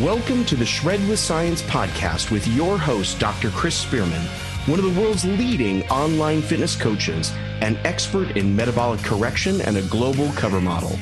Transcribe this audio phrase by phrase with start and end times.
[0.00, 3.50] Welcome to the Shred with Science podcast with your host, Dr.
[3.50, 4.22] Chris Spearman,
[4.64, 7.30] one of the world's leading online fitness coaches,
[7.60, 10.98] an expert in metabolic correction, and a global cover model.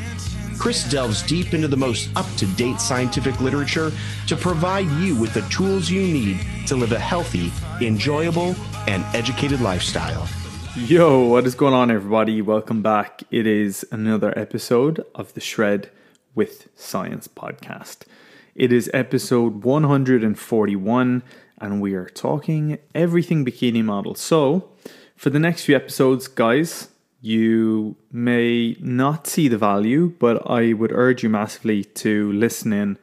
[0.58, 3.92] Chris delves deep into the most up to date scientific literature
[4.26, 8.56] to provide you with the tools you need to live a healthy, enjoyable,
[8.88, 10.28] and educated lifestyle.
[10.74, 12.42] Yo, what is going on, everybody?
[12.42, 13.22] Welcome back.
[13.30, 15.90] It is another episode of the Shred
[16.34, 17.98] with Science podcast.
[18.60, 21.22] It is episode 141,
[21.62, 24.14] and we are talking everything bikini model.
[24.14, 24.68] So,
[25.16, 26.88] for the next few episodes, guys,
[27.22, 32.98] you may not see the value, but I would urge you massively to listen in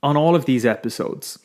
[0.00, 1.40] on all of these episodes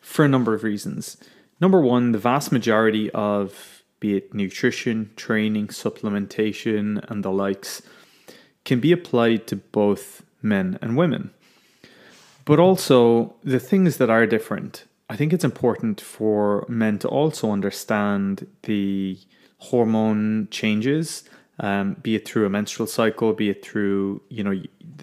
[0.00, 1.18] for a number of reasons.
[1.60, 7.82] Number one, the vast majority of be it nutrition, training, supplementation, and the likes
[8.64, 11.34] can be applied to both men and women.
[12.48, 17.50] But also, the things that are different, I think it's important for men to also
[17.50, 19.18] understand the
[19.58, 21.24] hormone changes,
[21.60, 24.62] um, be it through a menstrual cycle, be it through, you know,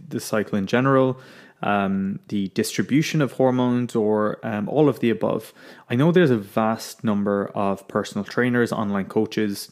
[0.09, 1.19] the cycle in general,
[1.61, 5.53] um, the distribution of hormones, or um, all of the above.
[5.87, 9.71] I know there's a vast number of personal trainers, online coaches,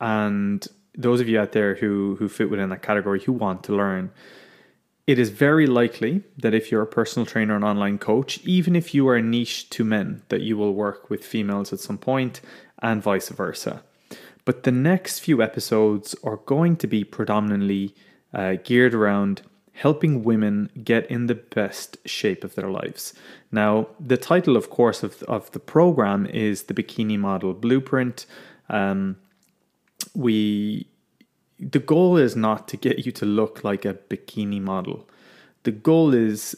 [0.00, 3.76] and those of you out there who who fit within that category who want to
[3.76, 4.12] learn
[5.06, 8.94] it is very likely that if you're a personal trainer and online coach, even if
[8.94, 12.40] you are niche to men, that you will work with females at some point
[12.80, 13.82] and vice versa.
[14.44, 17.94] But the next few episodes are going to be predominantly
[18.32, 19.42] uh, geared around
[19.72, 23.14] helping women get in the best shape of their lives.
[23.50, 28.26] Now, the title, of course, of, of the program is The Bikini Model Blueprint.
[28.68, 29.16] Um,
[30.14, 30.88] we
[31.70, 35.08] the goal is not to get you to look like a bikini model.
[35.62, 36.56] The goal is,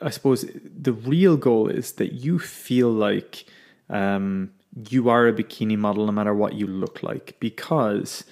[0.00, 3.44] I suppose, the real goal is that you feel like
[3.88, 4.52] um,
[4.88, 7.36] you are a bikini model no matter what you look like.
[7.40, 8.24] Because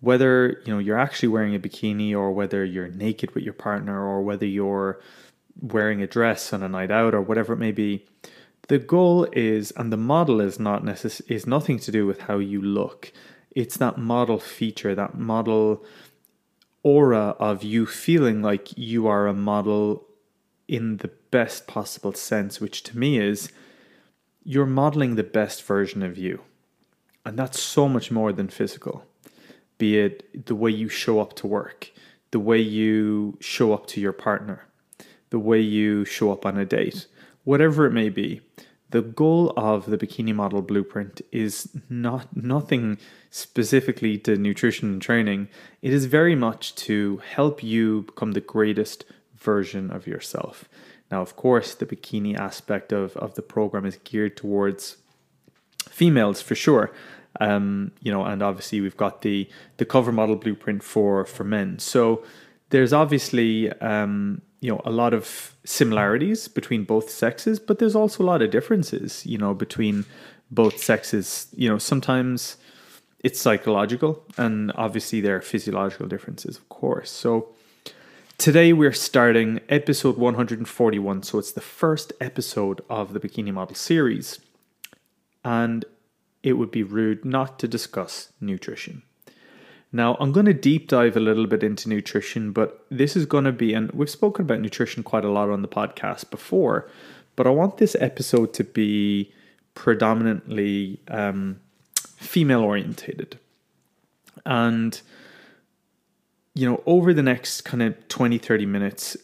[0.00, 4.04] whether you know you're actually wearing a bikini or whether you're naked with your partner
[4.04, 5.00] or whether you're
[5.60, 8.04] wearing a dress on a night out or whatever it may be,
[8.68, 12.38] the goal is, and the model is not necess- is nothing to do with how
[12.38, 13.12] you look
[13.50, 15.84] it's that model feature, that model
[16.82, 20.06] aura of you feeling like you are a model
[20.66, 23.50] in the best possible sense, which to me is
[24.44, 26.40] you're modeling the best version of you.
[27.24, 29.04] And that's so much more than physical,
[29.76, 31.90] be it the way you show up to work,
[32.30, 34.66] the way you show up to your partner,
[35.30, 37.06] the way you show up on a date,
[37.44, 38.40] whatever it may be.
[38.90, 42.98] The goal of the bikini model blueprint is not nothing
[43.30, 45.48] specifically to nutrition and training.
[45.82, 49.04] It is very much to help you become the greatest
[49.36, 50.68] version of yourself.
[51.10, 54.96] Now, of course, the bikini aspect of, of the program is geared towards
[55.88, 56.92] females for sure.
[57.40, 61.78] Um, you know, and obviously we've got the the cover model blueprint for for men.
[61.78, 62.24] So
[62.70, 68.22] there's obviously um, you know a lot of similarities between both sexes, but there's also
[68.22, 69.24] a lot of differences.
[69.24, 70.04] You know, between
[70.50, 71.48] both sexes.
[71.54, 72.56] You know, sometimes
[73.22, 77.10] it's psychological, and obviously there are physiological differences, of course.
[77.10, 77.54] So
[78.36, 81.22] today we're starting episode 141.
[81.22, 84.40] So it's the first episode of the Bikini Model series,
[85.44, 85.84] and
[86.42, 89.02] it would be rude not to discuss nutrition.
[89.90, 93.44] Now, I'm going to deep dive a little bit into nutrition, but this is going
[93.44, 96.90] to be, and we've spoken about nutrition quite a lot on the podcast before,
[97.36, 99.32] but I want this episode to be
[99.74, 101.60] predominantly um,
[102.16, 103.38] female orientated.
[104.44, 105.00] And,
[106.54, 109.16] you know, over the next kind of 20, 30 minutes,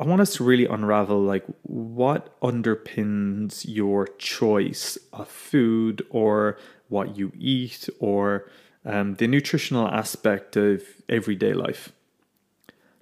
[0.00, 6.58] I want us to really unravel like what underpins your choice of food or
[6.88, 8.48] what you eat or
[8.88, 11.92] um, the nutritional aspect of everyday life.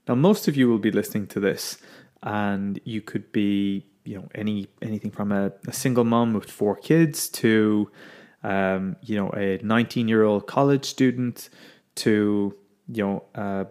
[0.09, 1.79] Now, most of you will be listening to this,
[2.23, 6.77] and you could be, you know, any anything from a, a single mom with four
[6.77, 7.91] kids to,
[8.43, 11.49] um, you know, a 19 year old college student
[11.97, 12.55] to,
[12.89, 13.67] you know, a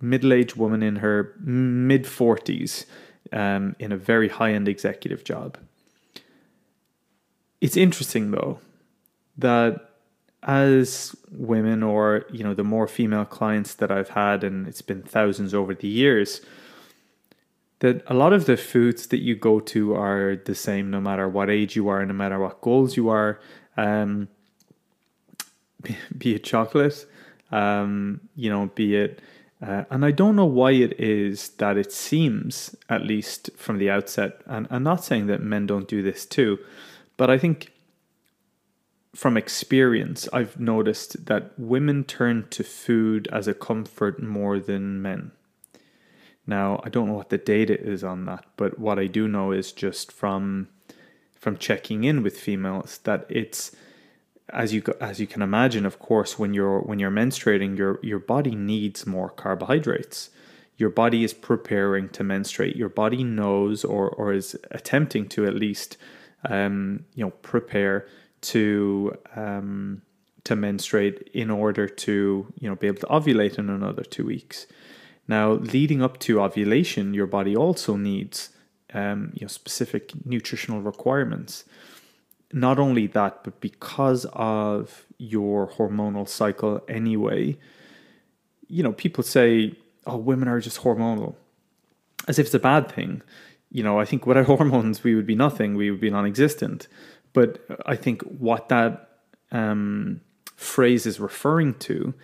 [0.00, 2.86] middle aged woman in her mid 40s
[3.32, 5.58] um, in a very high end executive job.
[7.60, 8.58] It's interesting though
[9.38, 9.85] that
[10.46, 15.02] as women or you know the more female clients that I've had and it's been
[15.02, 16.40] thousands over the years
[17.80, 21.28] that a lot of the foods that you go to are the same no matter
[21.28, 23.40] what age you are no matter what goals you are.
[23.76, 24.28] Um,
[26.16, 27.06] be, it chocolate
[27.50, 29.20] um, you know be it
[29.62, 33.88] Uh, and I don't know why it is that it seems, at least from the
[33.88, 36.58] outset, and I'm not saying that men don't do this too,
[37.16, 37.72] but I think
[39.16, 45.32] from experience, I've noticed that women turn to food as a comfort more than men.
[46.46, 49.52] Now, I don't know what the data is on that, but what I do know
[49.52, 50.68] is just from
[51.34, 53.74] from checking in with females that it's
[54.50, 58.18] as you as you can imagine, of course, when you're when you're menstruating, your your
[58.20, 60.30] body needs more carbohydrates.
[60.76, 62.76] Your body is preparing to menstruate.
[62.76, 65.96] Your body knows or or is attempting to at least
[66.48, 68.06] um, you know prepare
[68.42, 70.02] to um,
[70.44, 74.66] to menstruate in order to you know be able to ovulate in another two weeks.
[75.28, 78.50] Now, leading up to ovulation, your body also needs
[78.94, 81.64] um, you know specific nutritional requirements.
[82.52, 87.58] Not only that, but because of your hormonal cycle anyway,
[88.68, 89.74] you know people say,
[90.06, 91.34] "Oh, women are just hormonal,"
[92.28, 93.22] as if it's a bad thing.
[93.72, 95.74] You know, I think without hormones, we would be nothing.
[95.74, 96.86] We would be non-existent.
[97.36, 99.10] But I think what that
[99.52, 100.22] um,
[100.56, 102.14] phrase is referring to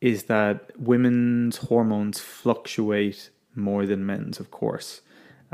[0.00, 5.00] is that women's hormones fluctuate more than men's, of course.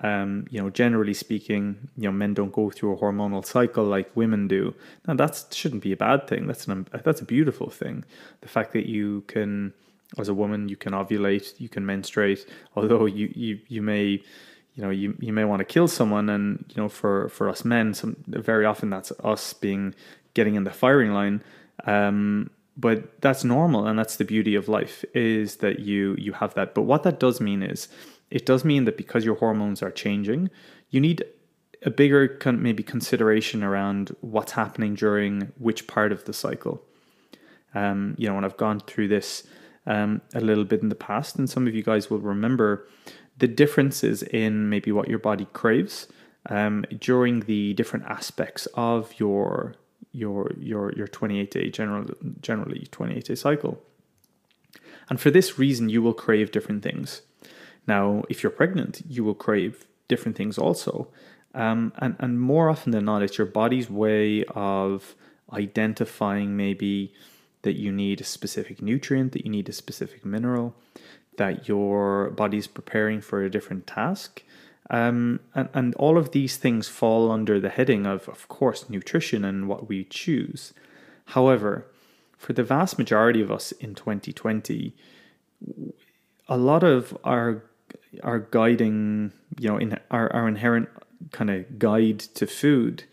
[0.02, 4.14] Um, you know, generally speaking, you know, men don't go through a hormonal cycle like
[4.14, 4.74] women do.
[5.08, 6.46] Now, that shouldn't be a bad thing.
[6.46, 8.04] That's an that's a beautiful thing.
[8.42, 9.72] The fact that you can,
[10.19, 12.44] as a woman, you can ovulate, you can menstruate.
[12.76, 14.22] Although you you you may
[14.76, 17.64] you know you, you may want to kill someone and you know for for us
[17.64, 19.94] men some very often that's us being
[20.34, 21.43] getting in the firing line
[21.84, 26.55] um, but that's normal and that's the beauty of life is that you you have
[26.55, 26.75] that.
[26.75, 27.88] But what that does mean is
[28.31, 30.50] it does mean that because your hormones are changing
[30.90, 31.25] you need
[31.82, 36.82] a bigger con- maybe consideration around what's happening during which part of the cycle.
[37.75, 39.46] Um, you know and i've gone through this
[39.87, 42.88] um, a little bit in the past and some of you guys will remember
[43.38, 46.08] the differences in maybe what your body craves
[46.48, 49.74] um, during the different aspects of your
[50.12, 52.06] your your your 28 day general
[52.40, 53.82] generally 28 day cycle.
[55.08, 57.22] And for this reason you will crave different things.
[57.86, 61.08] Now if you're pregnant you will crave different things also.
[61.54, 65.14] Um, and and more often than not it's your body's way of
[65.52, 67.12] identifying maybe
[67.62, 70.74] that you need a specific nutrient that you need a specific mineral
[71.36, 74.42] that your body's preparing for a different task.
[74.88, 79.44] Um, and, and all of these things fall under the heading of, of course, nutrition
[79.44, 80.72] and what we choose.
[81.26, 81.86] However,
[82.38, 84.94] for the vast majority of us in 2020,
[86.48, 87.64] a lot of our
[88.22, 90.88] our guiding, you know, in our, our inherent
[91.32, 93.04] kind of guide to food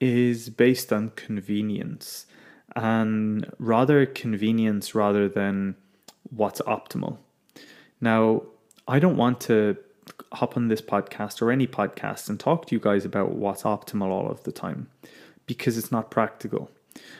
[0.00, 2.26] is based on convenience
[2.76, 5.76] and rather convenience rather than
[6.30, 7.18] what's optimal.
[8.04, 8.42] Now,
[8.86, 9.78] I don't want to
[10.34, 14.08] hop on this podcast or any podcast and talk to you guys about what's optimal
[14.08, 14.88] all of the time
[15.46, 16.70] because it's not practical.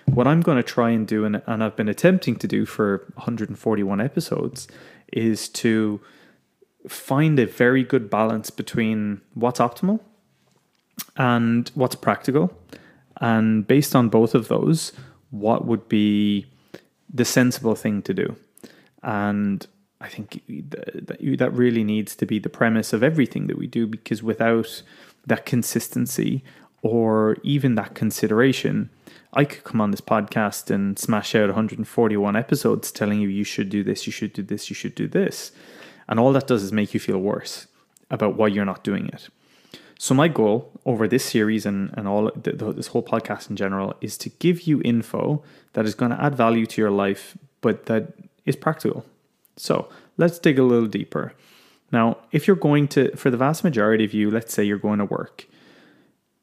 [0.04, 2.98] What I'm going to try and do, and, and I've been attempting to do for
[3.14, 4.68] 141 episodes,
[5.10, 6.02] is to
[6.86, 10.00] find a very good balance between what's optimal
[11.16, 12.54] and what's practical.
[13.22, 14.92] And based on both of those,
[15.30, 16.44] what would be
[17.08, 18.36] the sensible thing to do?
[19.02, 19.66] And
[20.04, 23.86] I think that that really needs to be the premise of everything that we do
[23.86, 24.82] because without
[25.26, 26.44] that consistency
[26.82, 28.90] or even that consideration,
[29.32, 33.70] I could come on this podcast and smash out 141 episodes telling you you should
[33.70, 35.52] do this, you should do this, you should do this.
[36.06, 37.66] And all that does is make you feel worse
[38.10, 39.30] about why you're not doing it.
[39.98, 44.18] So, my goal over this series and, and all this whole podcast in general is
[44.18, 45.42] to give you info
[45.72, 48.12] that is going to add value to your life, but that
[48.44, 49.06] is practical
[49.56, 51.34] so let's dig a little deeper.
[51.92, 54.98] Now, if you're going to, for the vast majority of you, let's say you're going
[54.98, 55.46] to work,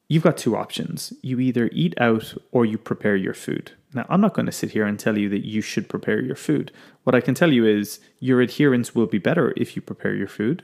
[0.07, 1.13] you've got two options.
[1.21, 3.71] You either eat out or you prepare your food.
[3.93, 6.35] Now, I'm not going to sit here and tell you that you should prepare your
[6.35, 6.71] food.
[7.03, 10.27] What I can tell you is your adherence will be better if you prepare your
[10.27, 10.63] food,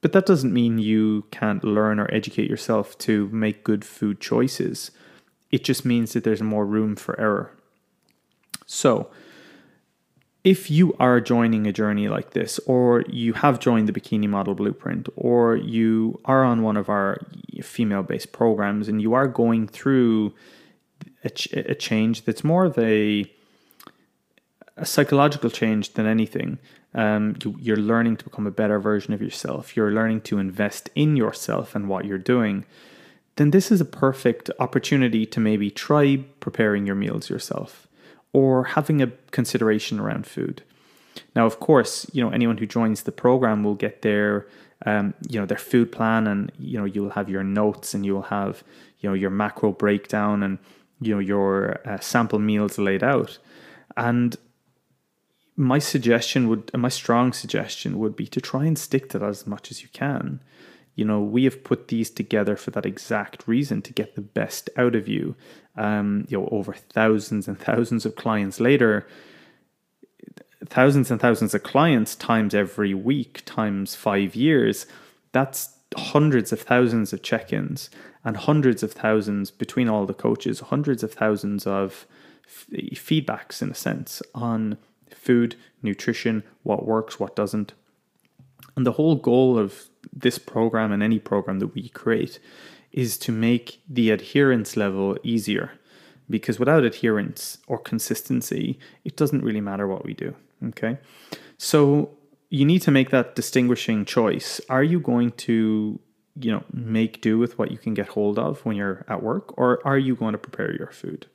[0.00, 4.90] but that doesn't mean you can't learn or educate yourself to make good food choices.
[5.50, 7.52] It just means that there's more room for error.
[8.66, 9.08] So,
[10.46, 14.54] if you are joining a journey like this, or you have joined the Bikini Model
[14.54, 17.18] Blueprint, or you are on one of our
[17.62, 20.32] female based programs and you are going through
[21.24, 23.28] a, ch- a, change that's more of a,
[24.76, 26.60] a psychological change than anything,
[26.94, 30.90] um, you, you're learning to become a better version of yourself, you're learning to invest
[30.94, 32.64] in yourself and what you're doing,
[33.34, 37.86] then this is a perfect opportunity to maybe try preparing your meals yourself
[38.32, 40.62] or having a consideration around food.
[41.34, 44.46] Now, of course, you know anyone who joins the program will get their
[44.84, 48.22] um, you know their food plan, and you know you'll have your notes, and you'll
[48.22, 48.62] have
[49.00, 50.58] you know your macro breakdown, and
[51.00, 53.38] you know your uh, sample meals laid out.
[53.96, 54.36] And
[55.56, 59.46] my suggestion would, my strong suggestion would be to try and stick to that as
[59.46, 60.40] much as you can.
[60.94, 64.70] You know, we have put these together for that exact reason to get the best
[64.76, 65.34] out of you.
[65.76, 69.06] Um, you know, over thousands and thousands of clients later,
[70.64, 74.86] thousands and thousands of clients times every week times five years,
[75.32, 77.90] that's hundreds of thousands of check ins
[78.24, 82.06] and hundreds of thousands between all the coaches, hundreds of thousands of
[82.46, 84.78] f- feedbacks in a sense on
[85.10, 87.72] food, nutrition, what works, what doesn't.
[88.76, 92.38] And the whole goal of this program and any program that we create
[92.96, 95.70] is to make the adherence level easier
[96.28, 100.34] because without adherence or consistency, it doesn't really matter what we do.
[100.68, 100.98] Okay.
[101.58, 102.10] So
[102.50, 104.60] you need to make that distinguishing choice.
[104.68, 106.00] Are you going to,
[106.40, 109.56] you know, make do with what you can get hold of when you're at work,
[109.58, 111.26] or are you going to prepare your food?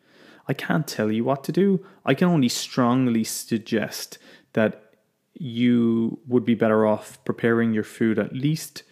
[0.48, 1.86] I can't tell you what to do.
[2.06, 4.18] I can only strongly suggest
[4.54, 4.96] that
[5.34, 8.84] you would be better off preparing your food at least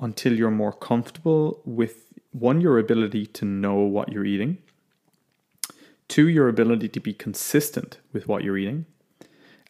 [0.00, 4.58] until you're more comfortable with one, your ability to know what you're eating,
[6.08, 8.86] two, your ability to be consistent with what you're eating,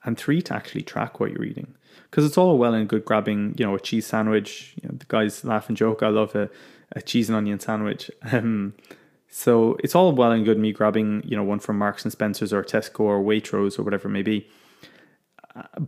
[0.04, 1.74] and three, to actually track what you're eating.
[2.10, 4.74] Because it's all well and good grabbing, you know, a cheese sandwich.
[4.82, 6.02] You know, the guys laugh and joke.
[6.02, 6.50] I love a,
[6.92, 8.10] a cheese and onion sandwich.
[8.32, 8.74] Um,
[9.34, 12.52] so it's all well and good me grabbing, you know, one from Marks and Spencers
[12.52, 14.46] or Tesco or Waitrose or whatever it may be.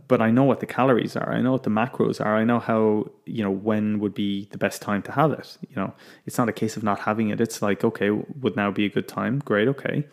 [0.07, 1.31] But I know what the calories are.
[1.31, 2.35] I know what the macros are.
[2.35, 5.57] I know how, you know, when would be the best time to have it.
[5.69, 5.93] You know,
[6.25, 7.41] it's not a case of not having it.
[7.41, 9.39] It's like, okay, would now be a good time?
[9.39, 10.05] Great, okay.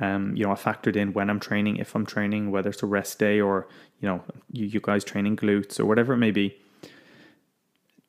[0.00, 2.86] Um, you know, I factored in when I'm training, if I'm training, whether it's a
[2.86, 3.68] rest day or,
[4.00, 6.56] you know, you, you guys training glutes or whatever it may be.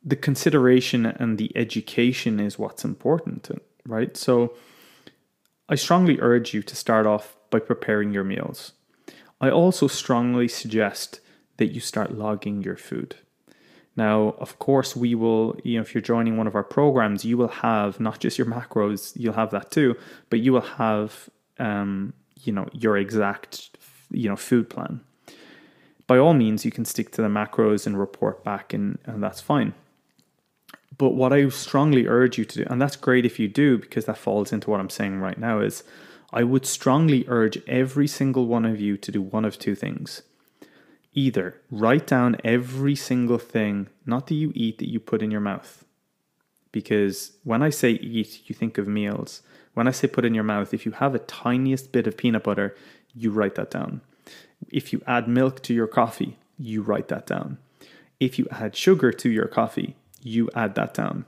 [0.03, 3.49] The consideration and the education is what's important
[3.87, 4.15] right?
[4.17, 4.55] So
[5.69, 8.73] I strongly urge you to start off by preparing your meals.
[9.45, 11.19] I also strongly suggest
[11.57, 13.15] that you start logging your food.
[13.95, 17.37] Now, of course, we will, you know, if you're joining one of our programs, you
[17.37, 19.95] will have not just your macros, you'll have that too,
[20.31, 23.77] but you will have, um, you know, your exact,
[24.09, 24.99] you know, food plan.
[26.07, 29.41] By all means, you can stick to the macros and report back, and, and that's
[29.41, 29.75] fine.
[30.97, 34.05] But what I strongly urge you to do, and that's great if you do, because
[34.05, 35.83] that falls into what I'm saying right now, is
[36.35, 40.21] I would strongly urge every single one of you to do one of two things.
[41.13, 45.39] Either write down every single thing, not that you eat, that you put in your
[45.39, 45.85] mouth.
[46.73, 49.43] Because when I say eat, you think of meals.
[49.75, 52.43] When I say put in your mouth, if you have a tiniest bit of peanut
[52.43, 52.75] butter,
[53.13, 54.01] you write that down.
[54.69, 57.59] If you add milk to your coffee, you write that down.
[58.19, 61.23] If you add sugar to your coffee, you add that down.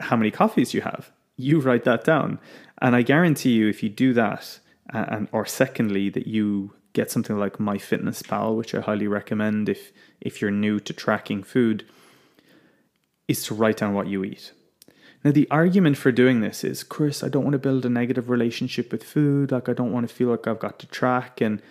[0.00, 2.40] How many coffees you have, you write that down.
[2.82, 4.58] And I guarantee you, if you do that,
[4.92, 9.92] uh, and or secondly, that you get something like MyFitnessPal, which I highly recommend if
[10.20, 11.86] if you're new to tracking food,
[13.28, 14.52] is to write down what you eat.
[15.24, 18.28] Now, the argument for doing this is, Chris, I don't want to build a negative
[18.28, 19.52] relationship with food.
[19.52, 21.40] Like, I don't want to feel like I've got to track.
[21.40, 21.62] And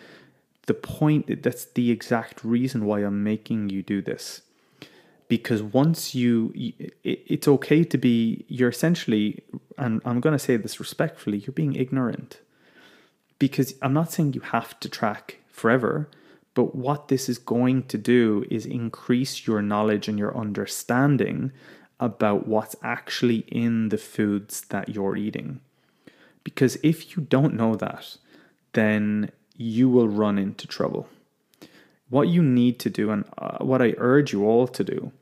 [0.67, 4.43] the point, that's the exact reason why I'm making you do this
[5.31, 6.51] because once you
[7.05, 9.41] it's okay to be you're essentially
[9.77, 12.41] and I'm going to say this respectfully you're being ignorant.
[13.39, 16.09] Because I'm not saying you have to track forever
[16.53, 21.53] but what this is going to do is increase your knowledge and your understanding
[21.97, 25.61] about what's actually in the foods that you're eating.
[26.43, 28.17] Because if you don't know that
[28.73, 31.07] then you will run into trouble.
[32.09, 35.13] What you need to do and uh, what I urge you all to do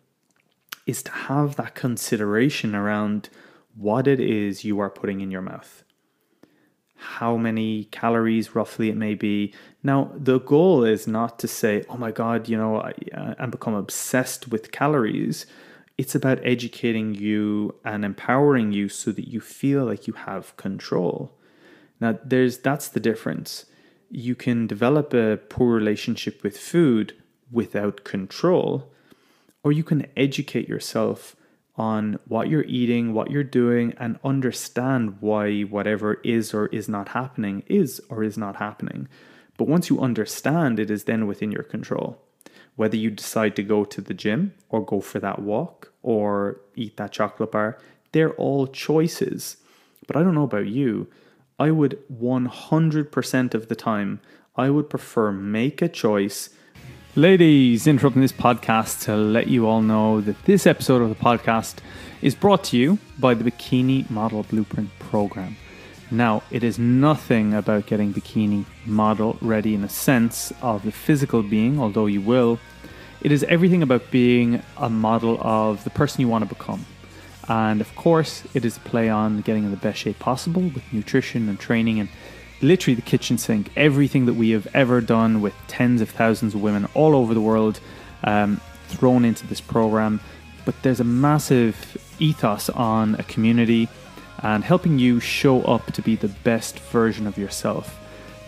[0.89, 3.29] is to have that consideration around
[3.75, 5.84] what it is you are putting in your mouth.
[6.96, 9.53] How many calories roughly it may be.
[9.84, 12.93] Now, the goal is not to say, oh my God, you know, I,
[13.38, 15.46] I become obsessed with calories.
[16.00, 21.38] It's about educating you and empowering you so that you feel like you have control.
[22.01, 23.65] Now, there's that's the difference.
[24.10, 27.13] You can develop a poor relationship with food
[27.51, 28.91] without control
[29.63, 31.35] or you can educate yourself
[31.75, 37.09] on what you're eating, what you're doing, and understand why whatever is or is not
[37.09, 39.07] happening is or is not happening.
[39.57, 42.21] But once you understand, it is then within your control.
[42.75, 46.97] Whether you decide to go to the gym or go for that walk or eat
[46.97, 47.77] that chocolate bar,
[48.11, 49.57] they're all choices.
[50.07, 51.07] But I don't know about you.
[51.59, 54.21] I would 100% of the time,
[54.55, 56.49] I would prefer make a choice.
[57.15, 61.77] Ladies, interrupting this podcast to let you all know that this episode of the podcast
[62.21, 65.57] is brought to you by the Bikini Model Blueprint Program.
[66.11, 71.41] Now, it is nothing about getting bikini model ready in a sense of the physical
[71.41, 72.59] being, although you will.
[73.21, 76.85] It is everything about being a model of the person you want to become.
[77.47, 80.83] And of course, it is a play on getting in the best shape possible with
[80.93, 82.09] nutrition and training and
[82.61, 83.69] literally the kitchen sink.
[83.75, 87.41] Everything that we have ever done with tens of thousands of women all over the
[87.41, 87.79] world
[88.23, 90.19] um, thrown into this program.
[90.65, 93.87] But there's a massive ethos on a community
[94.41, 97.97] and helping you show up to be the best version of yourself.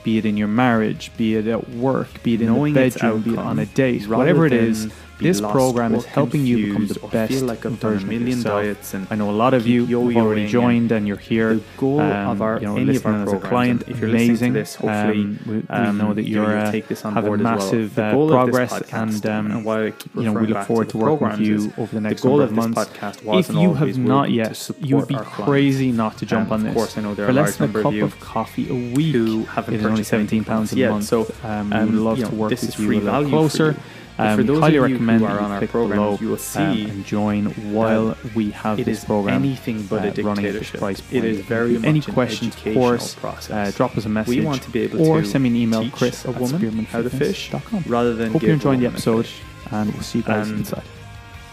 [0.04, 3.22] Be it in your marriage, be it at work, be it in Knowing the bedroom,
[3.22, 4.92] be it on a date, whatever it is.
[5.22, 8.38] This program is helping you become the best like I've done a version of million
[8.40, 8.64] yourself.
[8.64, 11.56] diets and I know a lot of you have already joined and you're here.
[11.56, 14.00] the goal um, of our you know, any of our listening as a client, if
[14.00, 14.54] you're amazing.
[14.54, 17.42] this, hopefully, um, we, we um, know that you're uh, take this on having board
[17.42, 17.56] as well.
[17.58, 20.92] massive The uh, of progress, podcast, and um, why you know we look forward to
[20.94, 22.78] to working with you over the next the goal of of months.
[22.84, 26.54] podcast was If you have not yet, you would be crazy not to jump Um,
[26.54, 26.74] on of this.
[26.74, 28.04] course, I know there For are a less large than number a of cup you
[28.06, 31.06] of coffee a week who haven't it is only seventeen pounds a month.
[31.06, 33.76] So, um, we um, would love to work this with you free a little closer.
[34.22, 36.28] Um, for those highly of you recommend who are you on our program, below you
[36.28, 40.22] will um, see and join while we have it this is program anything but a
[40.22, 41.26] uh, running at this price It point.
[41.26, 43.74] is very have any an questions, of course, process.
[43.74, 44.38] uh, drop us a message.
[44.38, 47.02] We want to be able or to send me an email, Chris a woman how
[47.02, 47.54] to fish
[47.88, 49.28] rather than Hope you're enjoying the episode,
[49.72, 50.84] and we'll see you guys And inside.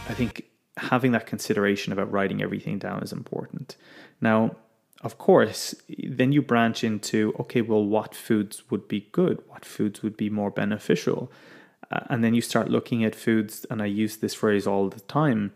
[0.09, 0.45] I think
[0.77, 3.77] having that consideration about writing everything down is important.
[4.21, 4.57] Now,
[5.03, 9.43] of course, then you branch into okay, well, what foods would be good?
[9.47, 11.31] What foods would be more beneficial?
[11.91, 15.53] And then you start looking at foods, and I use this phrase all the time.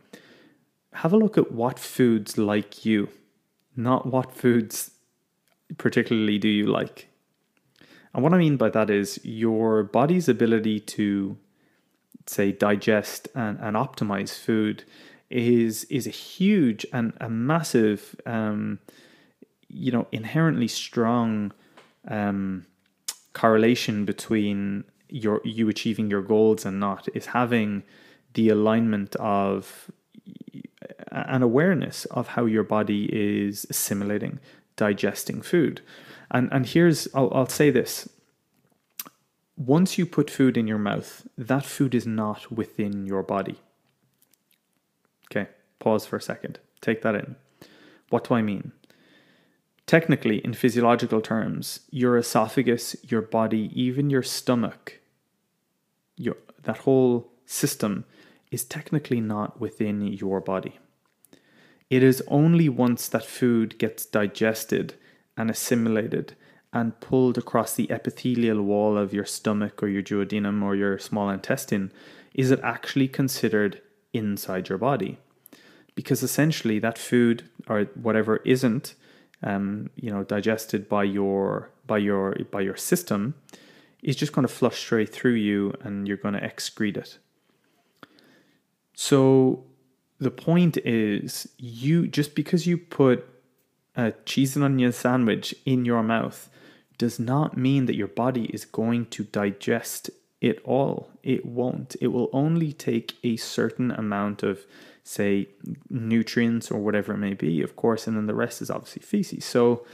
[0.94, 3.08] Have a look at what foods like you,
[3.76, 4.92] not what foods
[5.78, 7.08] particularly do you like.
[8.14, 11.36] And what I mean by that is your body's ability to
[12.26, 14.84] say digest and, and optimize food
[15.30, 18.78] is is a huge and a massive um,
[19.68, 21.52] you know inherently strong
[22.08, 22.66] um,
[23.32, 27.82] correlation between your you achieving your goals and not is having
[28.34, 29.90] the alignment of
[31.10, 34.38] an awareness of how your body is assimilating
[34.76, 35.82] digesting food
[36.30, 38.08] and and here's I'll, I'll say this
[39.56, 43.56] once you put food in your mouth, that food is not within your body.
[45.30, 45.48] Okay,
[45.78, 46.58] pause for a second.
[46.80, 47.36] Take that in.
[48.08, 48.72] What do I mean?
[49.86, 55.00] Technically, in physiological terms, your esophagus, your body, even your stomach,
[56.16, 58.04] your that whole system
[58.50, 60.78] is technically not within your body.
[61.90, 64.94] It is only once that food gets digested
[65.36, 66.36] and assimilated
[66.72, 71.28] and pulled across the epithelial wall of your stomach or your duodenum or your small
[71.28, 71.92] intestine
[72.34, 73.80] is it actually considered
[74.12, 75.18] inside your body.
[75.94, 78.94] Because essentially, that food or whatever isn't,
[79.42, 83.34] um, you know, digested by your by your by your system,
[84.02, 87.18] is just going to flush straight through you, and you're going to excrete it.
[88.94, 89.64] So
[90.18, 93.26] the point is, you just because you put
[93.96, 96.48] a cheese and onion sandwich in your mouth
[96.98, 100.10] does not mean that your body is going to digest
[100.40, 101.10] it all.
[101.22, 101.96] It won't.
[102.00, 104.66] It will only take a certain amount of,
[105.04, 105.48] say,
[105.88, 109.44] nutrients or whatever it may be, of course, and then the rest is obviously feces.
[109.44, 109.86] So,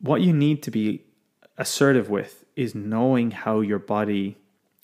[0.00, 1.04] what you need to be
[1.58, 4.36] assertive with is knowing how your body,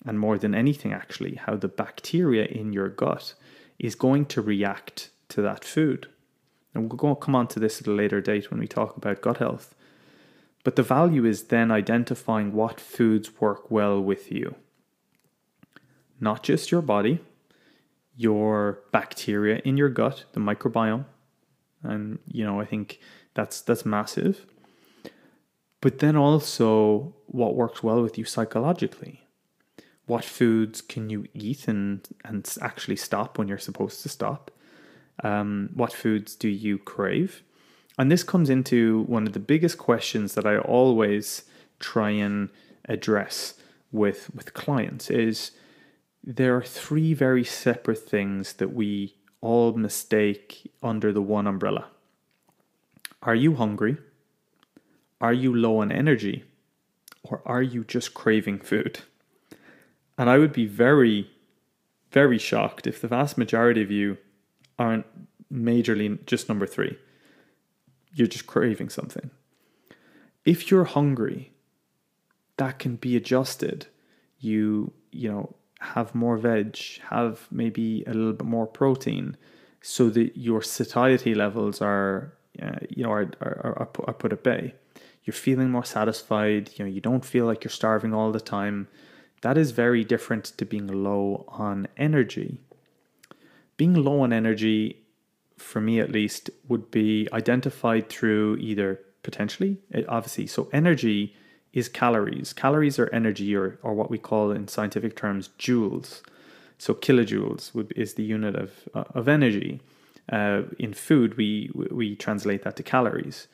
[0.03, 3.35] and more than anything, actually, how the bacteria in your gut
[3.77, 6.07] is going to react to that food.
[6.73, 9.37] And we'll come on to this at a later date when we talk about gut
[9.37, 9.75] health.
[10.63, 14.55] But the value is then identifying what foods work well with you.
[16.19, 17.19] Not just your body,
[18.15, 21.05] your bacteria in your gut, the microbiome.
[21.83, 22.99] And you know, I think
[23.35, 24.47] that's that's massive.
[25.81, 29.27] But then also what works well with you psychologically.
[30.05, 34.51] What foods can you eat and, and actually stop when you're supposed to stop?
[35.23, 37.43] Um, what foods do you crave?
[37.97, 41.43] And this comes into one of the biggest questions that I always
[41.79, 42.49] try and
[42.85, 43.55] address
[43.91, 45.51] with with clients is
[46.23, 51.85] there are three very separate things that we all mistake under the one umbrella.
[53.21, 53.97] Are you hungry?
[55.19, 56.43] Are you low on energy?
[57.23, 58.99] Or are you just craving food?
[60.17, 61.29] And I would be very,
[62.11, 64.17] very shocked if the vast majority of you
[64.79, 65.05] aren't
[65.51, 66.97] majorly just number three
[68.17, 69.29] you're just craving something.
[70.45, 71.51] if you're hungry,
[72.55, 73.87] that can be adjusted.
[74.39, 76.77] You, you know, have more veg,
[77.09, 79.35] have maybe a little bit more protein
[79.81, 84.73] so that your satiety levels are, uh, you know, are, are, are, put at bay.
[85.27, 86.71] You're feeling more satisfied.
[86.75, 88.87] You know, you don't feel like you're starving all the time.
[89.41, 92.61] That is very different to being low on energy.
[93.75, 95.03] Being low on energy,
[95.57, 101.35] for me at least, would be identified through either potentially, eh, obviously, so energy
[101.73, 102.53] is calories.
[102.53, 106.21] Calories are energy, or, or what we call in scientific terms joules.
[106.77, 109.81] So kilojoules would, is the unit of, uh, of energy.
[110.31, 113.47] Uh, in food, we, we translate that to calories.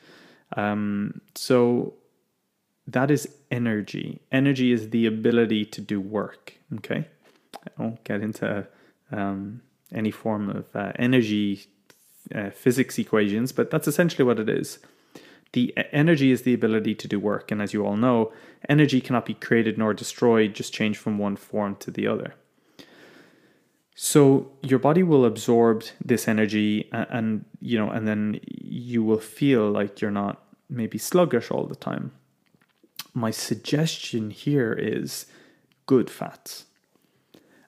[0.52, 1.94] Um, so
[2.86, 4.20] that is energy.
[4.30, 6.54] Energy is the ability to do work.
[6.76, 7.06] Okay,
[7.54, 8.66] I won't get into
[9.10, 11.66] um, any form of uh, energy
[12.34, 14.78] uh, physics equations, but that's essentially what it is.
[15.52, 18.32] The energy is the ability to do work, and as you all know,
[18.68, 22.34] energy cannot be created nor destroyed, just change from one form to the other.
[23.94, 29.20] So your body will absorb this energy, and, and you know, and then you will
[29.20, 32.12] feel like you're not maybe sluggish all the time.
[33.12, 35.26] My suggestion here is
[35.86, 36.64] good fats.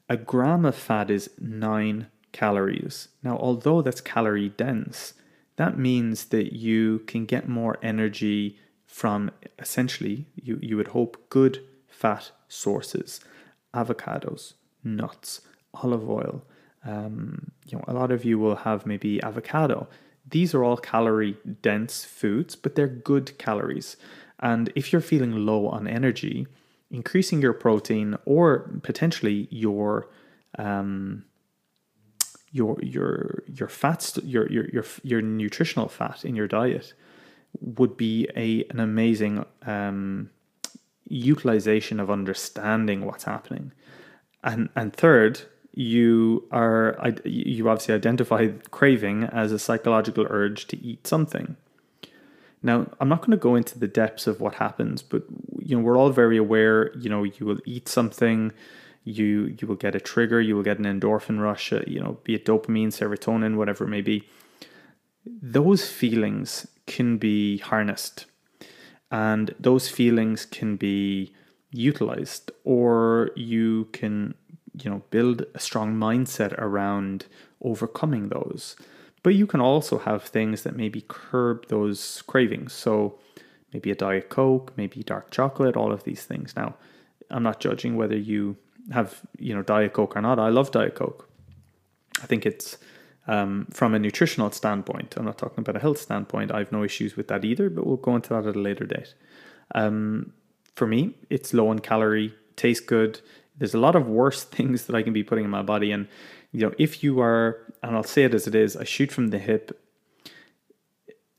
[0.09, 3.09] A gram of fat is nine calories.
[3.23, 5.15] Now, although that's calorie dense,
[5.57, 11.62] that means that you can get more energy from essentially, you, you would hope, good
[11.89, 13.21] fat sources
[13.75, 15.43] avocados, nuts,
[15.83, 16.43] olive oil.
[16.85, 19.89] Um, you know, a lot of you will have maybe avocado.
[20.29, 23.97] These are all calorie dense foods, but they're good calories.
[24.41, 26.47] And if you're feeling low on energy,
[26.91, 30.09] increasing your protein or potentially your
[30.59, 31.25] um,
[32.53, 36.95] your your your fats your your your your nutritional fat in your diet
[37.61, 40.31] would be a an amazing um,
[41.09, 43.73] utilization of understanding what's happening
[44.43, 45.43] and and third
[45.77, 51.55] you are you obviously identify craving as a psychological urge to eat something
[52.62, 55.23] now i'm not going to go into the depths of what happens but
[55.61, 58.53] you know we're all very aware you know you will eat something
[59.07, 62.19] you you will get a trigger, you will get an endorphin rush, uh, you know,
[62.25, 64.29] be it dopamine, serotonin, whatever it may be.
[65.25, 68.27] Those feelings can be harnessed,
[69.11, 71.33] and those feelings can be
[71.71, 74.35] utilized, or you can
[74.83, 77.27] you know build a strong mindset around
[77.62, 78.77] overcoming those.
[79.23, 82.73] But you can also have things that maybe curb those cravings.
[82.73, 83.19] So
[83.73, 86.55] maybe a diet coke, maybe dark chocolate, all of these things.
[86.55, 86.77] Now,
[87.31, 88.57] I'm not judging whether you
[88.93, 90.39] have you know diet coke or not.
[90.39, 91.29] I love diet coke.
[92.23, 92.79] I think it's
[93.27, 95.15] um, from a nutritional standpoint.
[95.17, 96.53] I'm not talking about a health standpoint.
[96.53, 98.85] I have no issues with that either, but we'll go into that at a later
[98.85, 99.15] date.
[99.75, 100.33] Um,
[100.75, 103.21] for me, it's low in calorie, tastes good.
[103.59, 106.09] There's a lot of worse things that I can be putting in my body, and
[106.53, 109.29] you know if you are, and I'll say it as it is, I shoot from
[109.29, 109.83] the hip.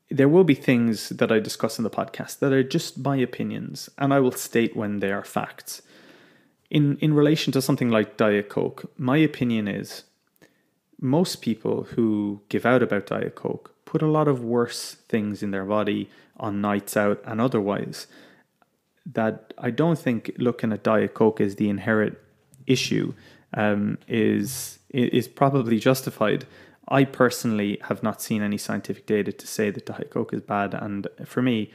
[0.10, 3.89] There will be things that I discuss in the podcast that are just my opinions,
[3.97, 5.82] and I will state when they are facts
[6.69, 10.03] in in relation to something like diet coke my opinion is
[10.99, 15.51] most people who give out about diet coke put a lot of worse things in
[15.51, 18.08] their body on nights out and otherwise
[19.13, 22.17] that i don't think looking at diet coke as the inherent
[22.65, 23.13] issue
[23.56, 26.46] um, is is probably justified
[26.89, 30.74] i personally have not seen any scientific data to say that diet coke is bad
[30.74, 31.72] and for me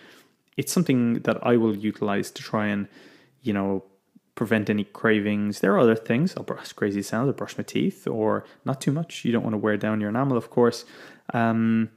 [0.57, 2.89] it's something that i will utilize to try and
[3.43, 3.83] you know
[4.35, 5.61] prevent any cravings.
[5.61, 6.35] There are other things.
[6.37, 7.29] I'll brush crazy sounds.
[7.29, 9.25] I'll brush my teeth, or not too much.
[9.25, 10.85] You don't want to wear down your enamel, of course.
[11.35, 11.91] Um,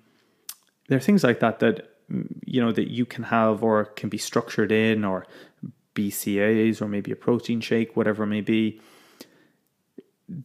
[0.88, 4.18] there are things like that that you know that you can have or can be
[4.18, 5.26] structured in, or
[5.96, 8.80] BCAAs, or maybe a protein shake, whatever it may be.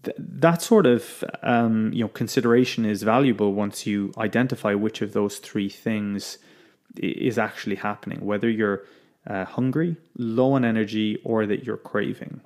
[0.03, 5.13] Th- that sort of um, you know consideration is valuable once you identify which of
[5.13, 6.39] those three things
[6.97, 8.21] is actually happening.
[8.25, 8.85] Whether you're
[9.27, 12.41] uh, hungry, low on energy, or that you're craving.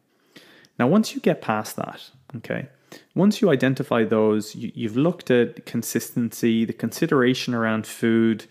[0.79, 2.68] Now, once you get past that, okay,
[3.14, 8.46] once you identify those, you, have looked at consistency, the consideration around food,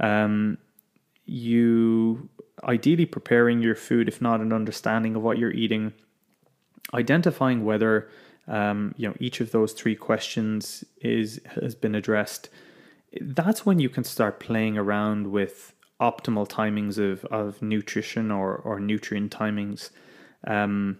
[0.00, 0.58] um,
[1.26, 2.28] you
[2.64, 5.92] ideally preparing your food, if not an understanding of what you're eating,
[6.92, 8.08] identifying whether
[8.46, 12.48] um, you know each of those three questions is has been addressed.
[13.20, 18.80] That's when you can start playing around with optimal timings of, of nutrition or, or
[18.80, 19.90] nutrient timings.
[20.46, 20.98] Um,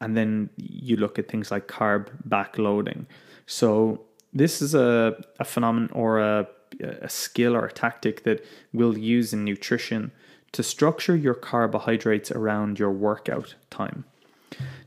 [0.00, 3.06] and then you look at things like carb backloading.
[3.46, 6.48] So this is a, a phenomenon or a,
[6.80, 10.12] a skill or a tactic that we'll use in nutrition
[10.52, 14.04] to structure your carbohydrates around your workout time.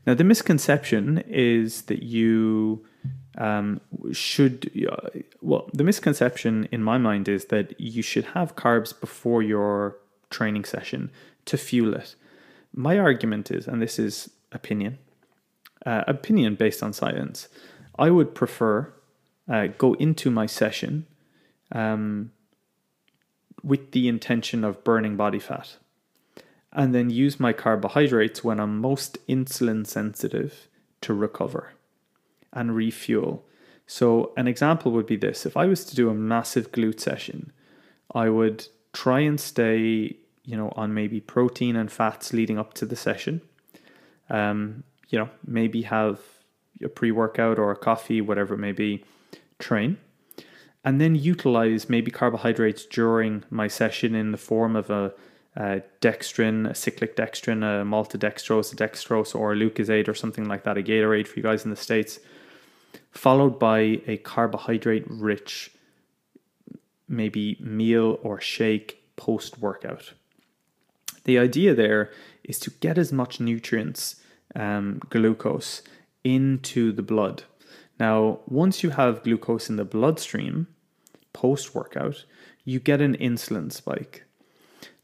[0.06, 2.86] Now, the misconception is that you
[3.36, 3.80] um,
[4.12, 5.10] should, uh,
[5.42, 9.98] well, the misconception in my mind is that you should have carbs before your
[10.30, 11.10] training session
[11.44, 12.14] to fuel it.
[12.74, 14.98] My argument is, and this is opinion,
[15.84, 17.48] uh, opinion based on science,
[17.98, 18.92] I would prefer
[19.48, 21.06] uh, go into my session
[21.72, 22.32] um,
[23.62, 25.76] with the intention of burning body fat
[26.72, 30.68] and then use my carbohydrates when I'm most insulin sensitive
[31.00, 31.72] to recover
[32.52, 33.44] and refuel.
[33.86, 37.52] So, an example would be this if I was to do a massive glute session,
[38.14, 42.86] I would try and stay, you know, on maybe protein and fats leading up to
[42.86, 43.40] the session.
[44.28, 46.20] Um, you know, maybe have
[46.82, 49.04] a pre workout or a coffee, whatever it may be,
[49.58, 49.96] train,
[50.88, 55.12] and then utilize maybe carbohydrates during my session in the form of a,
[55.54, 60.64] a dextrin, a cyclic dextrin, a maltodextrose, a dextrose, or a Lucozade or something like
[60.64, 62.20] that, a Gatorade for you guys in the States,
[63.10, 65.72] followed by a carbohydrate rich,
[67.06, 70.14] maybe meal or shake post workout.
[71.24, 72.10] The idea there
[72.44, 74.22] is to get as much nutrients,
[74.56, 75.82] um, glucose,
[76.24, 77.42] into the blood.
[78.00, 80.66] Now, once you have glucose in the bloodstream
[81.40, 82.24] post workout,
[82.64, 84.24] you get an insulin spike.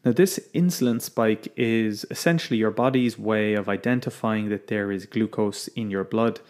[0.03, 5.67] Now, this insulin spike is essentially your body's way of identifying that there is glucose
[5.69, 6.41] in your blood,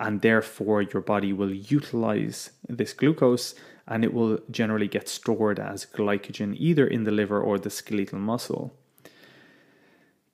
[0.00, 3.54] and therefore your body will utilize this glucose
[3.86, 8.18] and it will generally get stored as glycogen either in the liver or the skeletal
[8.18, 8.74] muscle.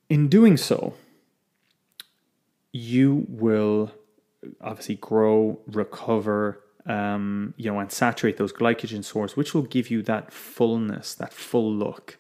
[0.08, 0.94] In doing so,
[2.72, 3.92] you will
[4.60, 10.02] obviously grow, recover, um, you know, and saturate those glycogen stores, which will give you
[10.02, 12.18] that fullness, that full look.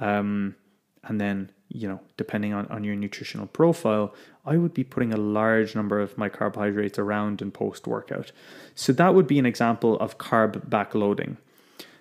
[0.00, 0.56] Um,
[1.04, 5.16] and then, you know, depending on, on your nutritional profile, I would be putting a
[5.16, 8.32] large number of my carbohydrates around in post workout.
[8.74, 11.36] So that would be an example of carb backloading.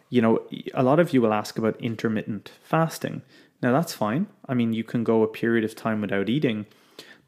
[0.09, 3.21] You know, a lot of you will ask about intermittent fasting.
[3.61, 4.27] Now, that's fine.
[4.47, 6.65] I mean, you can go a period of time without eating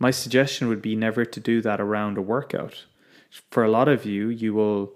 [0.03, 2.85] my suggestion would be never to do that around a workout.
[3.49, 4.93] For a lot of you, you will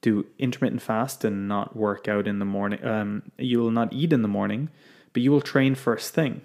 [0.00, 2.84] do intermittent fast and not work out in the morning.
[2.84, 4.70] Um, you will not eat in the morning,
[5.12, 6.42] but you will train first thing.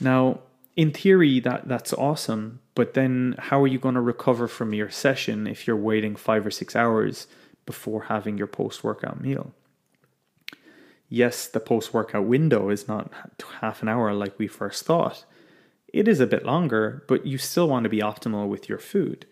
[0.00, 0.40] Now,
[0.76, 2.60] in theory, that that's awesome.
[2.74, 6.46] But then, how are you going to recover from your session if you're waiting five
[6.46, 7.26] or six hours
[7.66, 9.52] before having your post workout meal?
[11.08, 13.10] Yes, the post workout window is not
[13.60, 15.24] half an hour like we first thought,
[15.92, 19.26] it is a bit longer, but you still want to be optimal with your food.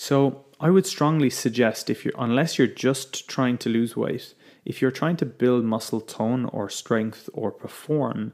[0.00, 4.32] So I would strongly suggest if you're unless you're just trying to lose weight,
[4.64, 8.32] if you're trying to build muscle tone or strength or perform,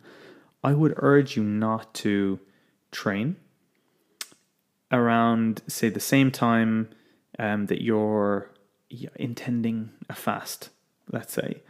[0.63, 2.39] I would urge you not to
[2.93, 3.35] train
[4.93, 6.89] around say the same time
[7.41, 8.49] um, that you're
[9.17, 10.71] intending a fast,
[11.11, 11.65] let's say,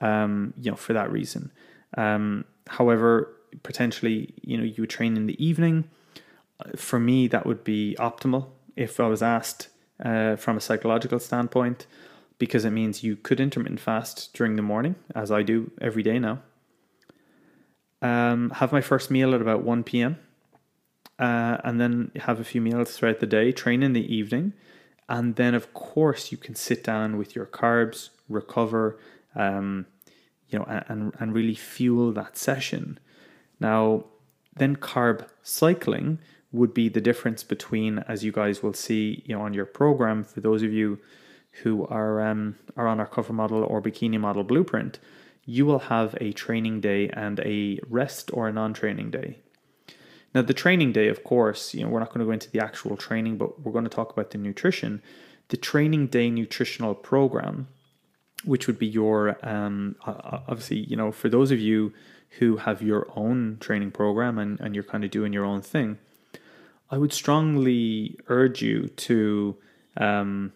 [0.00, 1.52] um, you know, for that reason.
[1.98, 5.90] Um, however, potentially, you know, you would train in the evening.
[6.74, 9.68] For me, that would be optimal if I was asked
[10.04, 11.86] uh, from a psychological standpoint,
[12.38, 16.18] because it means you could intermittent fast during the morning, as I do every day
[16.18, 16.40] now.
[18.00, 20.18] Um, have my first meal at about 1 p.m.
[21.18, 24.54] Uh, and then have a few meals throughout the day, train in the evening.
[25.08, 28.98] And then, of course, you can sit down with your carbs, recover,
[29.36, 29.86] um,
[30.48, 32.98] you know, and, and really fuel that session.
[33.60, 34.04] Now,
[34.56, 36.18] then carb cycling
[36.52, 40.22] would be the difference between, as you guys will see, you know, on your program.
[40.22, 40.98] For those of you
[41.62, 44.98] who are um, are on our cover model or bikini model blueprint,
[45.44, 49.38] you will have a training day and a rest or a non-training day.
[50.34, 52.60] Now, the training day, of course, you know, we're not going to go into the
[52.60, 55.02] actual training, but we're going to talk about the nutrition.
[55.48, 57.68] The training day nutritional program,
[58.44, 61.92] which would be your um, obviously, you know, for those of you
[62.38, 65.98] who have your own training program and, and you're kind of doing your own thing,
[66.92, 69.56] I would strongly urge you to
[69.96, 70.52] um,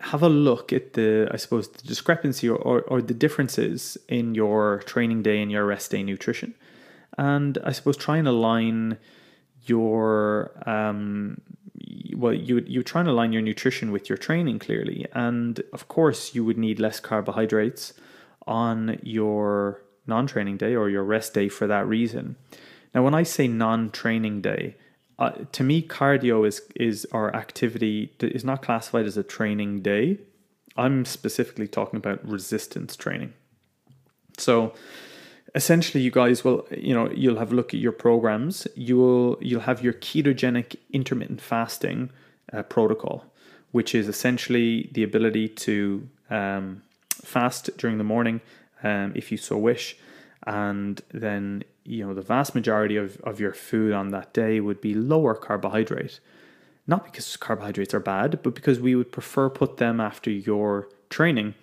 [0.00, 4.34] have a look at the, I suppose, the discrepancy or, or, or, the differences in
[4.34, 6.54] your training day and your rest day nutrition.
[7.16, 8.98] And I suppose try and align
[9.64, 11.40] your, um,
[12.16, 15.06] well, you, you try and align your nutrition with your training clearly.
[15.12, 17.92] And of course, you would need less carbohydrates
[18.48, 22.34] on your non training day or your rest day for that reason.
[22.92, 24.74] Now, when I say non training day,
[25.18, 29.82] uh, to me, cardio is is our activity that is not classified as a training
[29.82, 30.18] day.
[30.76, 33.34] I'm specifically talking about resistance training.
[34.38, 34.72] So,
[35.54, 39.60] essentially you guys will you know you'll have a look at your programs you'll you'll
[39.60, 42.10] have your ketogenic intermittent fasting
[42.52, 43.24] uh, protocol
[43.72, 48.40] which is essentially the ability to um, fast during the morning
[48.82, 49.96] um, if you so wish
[50.46, 54.80] and then you know the vast majority of, of your food on that day would
[54.80, 56.20] be lower carbohydrate
[56.86, 61.54] not because carbohydrates are bad but because we would prefer put them after your training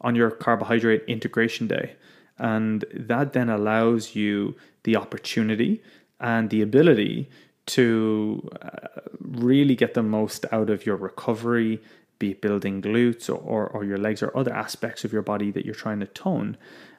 [0.00, 1.94] on your carbohydrate integration day
[2.38, 4.54] and that then allows you
[4.84, 5.82] the opportunity
[6.20, 7.28] and the ability
[7.66, 11.80] to uh, really get the most out of your recovery,
[12.18, 15.50] be it building glutes or, or, or, your legs or other aspects of your body
[15.50, 16.56] that you're trying to tone.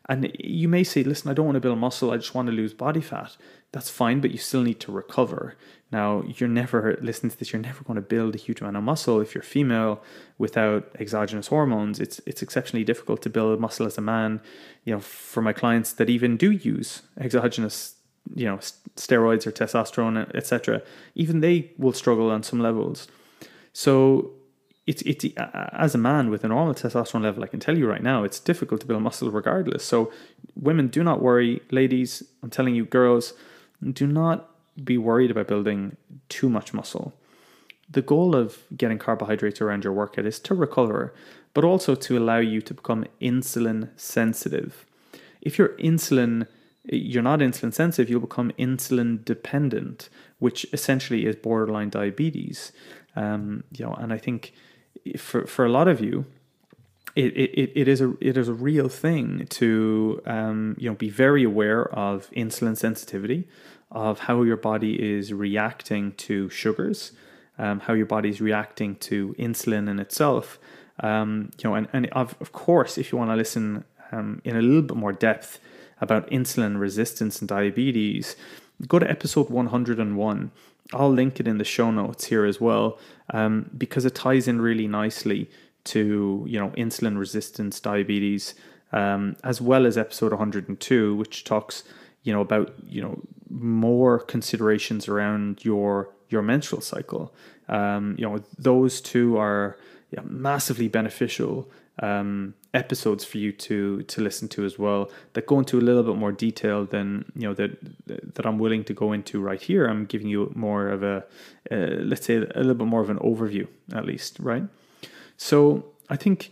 [0.09, 2.51] And you may say, listen, I don't want to build muscle, I just want to
[2.51, 3.37] lose body fat.
[3.71, 5.55] That's fine, but you still need to recover.
[5.91, 8.83] Now, you're never, listen to this, you're never going to build a huge amount of
[8.83, 10.03] muscle if you're female
[10.37, 11.99] without exogenous hormones.
[11.99, 14.41] It's, it's exceptionally difficult to build muscle as a man.
[14.83, 17.95] You know, for my clients that even do use exogenous
[18.35, 18.57] you know
[18.95, 20.81] steroids or testosterone etc
[21.13, 23.07] even they will struggle on some levels
[23.73, 24.31] so
[24.85, 28.03] it's it's as a man with a normal testosterone level, I can tell you right
[28.03, 29.83] now, it's difficult to build muscle regardless.
[29.83, 30.11] So,
[30.55, 32.23] women, do not worry, ladies.
[32.41, 33.33] I'm telling you, girls,
[33.91, 34.49] do not
[34.83, 35.95] be worried about building
[36.29, 37.13] too much muscle.
[37.89, 41.13] The goal of getting carbohydrates around your workout is to recover,
[41.53, 44.85] but also to allow you to become insulin sensitive.
[45.41, 46.47] If you're insulin,
[46.85, 52.71] you're not insulin sensitive, you'll become insulin dependent, which essentially is borderline diabetes.
[53.15, 54.53] Um, you know, and I think
[55.17, 56.25] for for a lot of you,
[57.15, 61.09] it, it, it is a it is a real thing to um, you know be
[61.09, 63.47] very aware of insulin sensitivity,
[63.91, 67.11] of how your body is reacting to sugars,
[67.57, 70.59] um, how your body is reacting to insulin in itself.
[70.99, 74.55] Um, you know, and, and of, of course, if you want to listen um, in
[74.55, 75.59] a little bit more depth
[76.01, 78.35] about insulin resistance and diabetes,
[78.87, 80.51] go to episode 101
[80.91, 84.61] I'll link it in the show notes here as well, um, because it ties in
[84.61, 85.49] really nicely
[85.85, 88.55] to you know insulin resistance, diabetes,
[88.91, 91.83] um, as well as episode 102, which talks
[92.23, 97.33] you know about you know more considerations around your your menstrual cycle.
[97.69, 99.77] Um, you know those two are
[100.11, 105.59] yeah, massively beneficial um, episodes for you to to listen to as well that go
[105.59, 107.77] into a little bit more detail than you know that
[108.07, 109.85] that I'm willing to go into right here.
[109.85, 111.23] I'm giving you more of a
[111.71, 114.63] uh, let's say a little bit more of an overview at least, right?
[115.37, 116.51] So I think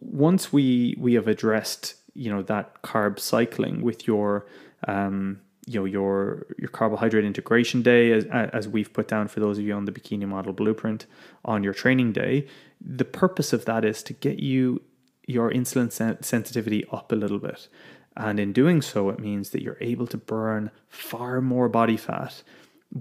[0.00, 4.46] once we we have addressed you know that carb cycling with your
[4.88, 9.58] um, you know your your carbohydrate integration day as, as we've put down for those
[9.58, 11.06] of you on the bikini model blueprint
[11.44, 12.46] on your training day
[12.84, 14.82] the purpose of that is to get you
[15.26, 17.68] your insulin sen- sensitivity up a little bit.
[18.16, 22.42] And in doing so, it means that you're able to burn far more body fat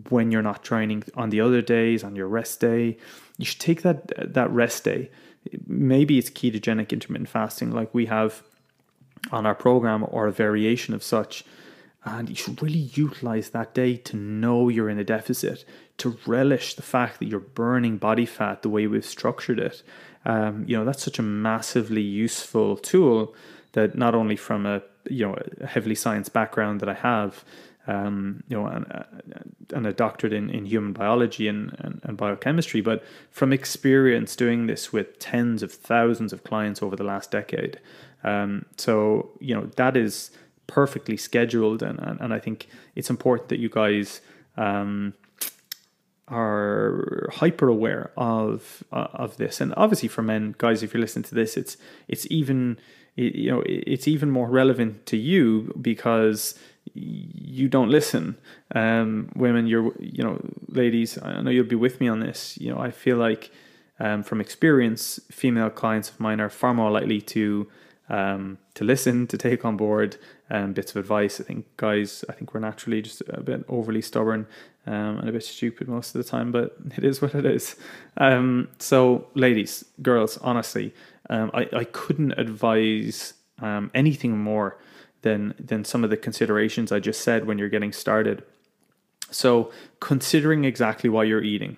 [0.09, 2.97] when you're not training on the other days, on your rest day.
[3.37, 5.11] You should take that that rest day.
[5.67, 8.41] Maybe it's ketogenic intermittent fasting like we have
[9.31, 11.43] on our program or a variation of such.
[12.05, 15.63] And you should really utilize that day to know you're in a deficit,
[15.99, 19.83] to relish the fact that you're burning body fat the way we've structured it,
[20.25, 23.35] um, you know that's such a massively useful tool
[23.73, 27.43] that not only from a you know a heavily science background that I have,
[27.87, 29.03] um, you know, and, uh,
[29.73, 34.67] and, a doctorate in, in human biology and, and, and, biochemistry, but from experience doing
[34.67, 37.79] this with tens of thousands of clients over the last decade.
[38.23, 40.31] Um, so, you know, that is
[40.67, 41.83] perfectly scheduled.
[41.83, 44.21] And, and, and I think it's important that you guys
[44.57, 45.13] um,
[46.27, 51.23] are hyper aware of uh, of this and obviously for men guys if you're listening
[51.23, 51.75] to this it's
[52.07, 52.77] it's even
[53.15, 56.57] you know it's even more relevant to you because
[56.93, 58.37] you don't listen
[58.73, 62.73] um, women you're you know ladies i know you'll be with me on this you
[62.73, 63.51] know i feel like
[63.99, 67.67] um, from experience female clients of mine are far more likely to
[68.09, 70.17] um, to listen, to take on board
[70.53, 71.41] um, bits of advice.
[71.41, 74.47] I think guys, I think we're naturally just a bit overly stubborn
[74.85, 77.75] um, and a bit stupid most of the time, but it is what it is.
[78.17, 80.93] Um, so, ladies, girls, honestly,
[81.29, 84.77] um, I, I couldn't advise um, anything more
[85.23, 88.43] than than some of the considerations I just said when you're getting started.
[89.31, 91.77] So, considering exactly what you're eating,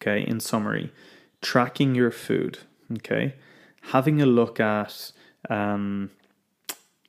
[0.00, 0.92] okay, in summary,
[1.40, 2.58] tracking your food,
[2.92, 3.34] okay,
[3.82, 5.12] having a look at
[5.48, 6.10] um,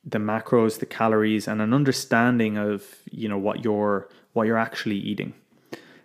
[0.04, 4.96] the macros, the calories, and an understanding of you know what you're what you're actually
[4.96, 5.34] eating.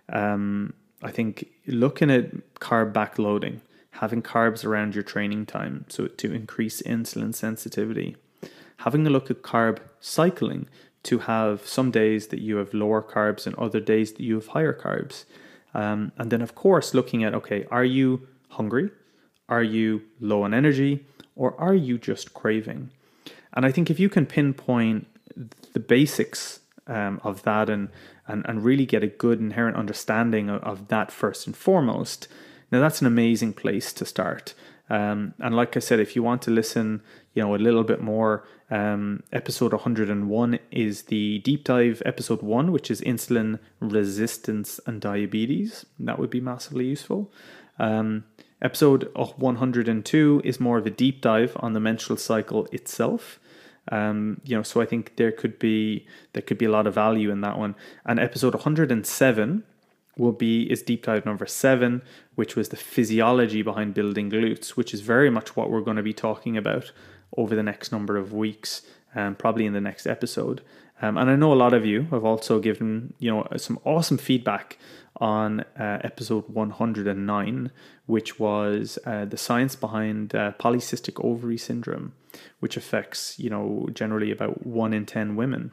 [0.10, 3.60] Um, I think looking at carb backloading,
[3.92, 8.16] having carbs around your training time, so to increase insulin sensitivity,
[8.78, 10.68] having a look at carb cycling
[11.04, 14.48] to have some days that you have lower carbs and other days that you have
[14.48, 15.26] higher carbs.
[15.74, 18.90] Um, and then, of course, looking at okay, are you hungry?
[19.48, 21.06] Are you low on energy?
[21.36, 22.90] Or are you just craving?
[23.54, 25.08] And I think if you can pinpoint
[25.74, 27.90] the basics um, of that and,
[28.28, 32.28] and, and really get a good inherent understanding of, of that first and foremost,
[32.72, 34.54] now that's an amazing place to start.
[34.90, 37.02] Um, and like I said, if you want to listen,
[37.34, 42.72] you know, a little bit more, um, episode 101 is the deep dive episode one,
[42.72, 45.86] which is insulin resistance and diabetes.
[46.00, 47.32] That would be massively useful.
[47.80, 48.26] Um,
[48.62, 53.40] episode 102 is more of a deep dive on the menstrual cycle itself.
[53.92, 56.94] Um, you know, so I think there could be there could be a lot of
[56.94, 57.76] value in that one.
[58.06, 59.64] And episode 107
[60.18, 62.02] will be is deep dive number seven,
[62.36, 66.04] which was the physiology behind building glutes, which is very much what we're going to
[66.04, 66.92] be talking about
[67.36, 68.82] over the next number of weeks,
[69.16, 70.62] um, probably in the next episode.
[71.02, 74.18] Um, and I know a lot of you have also given you know some awesome
[74.18, 74.78] feedback
[75.20, 77.72] on uh, episode 109,
[78.06, 82.14] which was uh, the science behind uh, polycystic ovary syndrome,
[82.60, 85.72] which affects you know generally about one in ten women.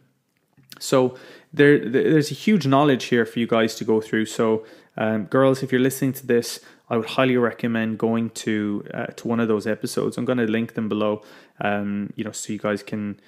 [0.78, 1.16] So
[1.52, 4.26] there, there's a huge knowledge here for you guys to go through.
[4.26, 4.64] So,
[4.96, 6.60] um, girls, if you're listening to this,
[6.90, 10.18] I would highly recommend going to uh, to one of those episodes.
[10.18, 11.22] I'm going to link them below,
[11.60, 13.22] um, you know, so you guys can, can